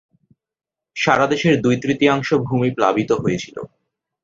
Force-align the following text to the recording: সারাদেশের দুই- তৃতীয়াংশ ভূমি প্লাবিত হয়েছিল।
সারাদেশের 0.95 1.55
দুই- 1.61 1.81
তৃতীয়াংশ 1.81 2.29
ভূমি 2.41 2.69
প্লাবিত 2.71 3.11
হয়েছিল। 3.13 3.57